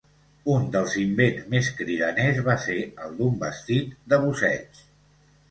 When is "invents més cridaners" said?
1.01-2.41